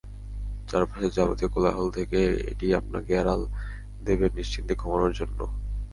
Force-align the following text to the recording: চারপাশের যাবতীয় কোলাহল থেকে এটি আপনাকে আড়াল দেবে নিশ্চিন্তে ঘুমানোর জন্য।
চারপাশের 0.67 1.11
যাবতীয় 1.11 1.49
কোলাহল 1.53 1.87
থেকে 1.97 2.19
এটি 2.51 2.67
আপনাকে 2.79 3.11
আড়াল 3.21 3.41
দেবে 4.01 4.25
নিশ্চিন্তে 4.37 4.73
ঘুমানোর 4.81 5.11
জন্য। 5.19 5.39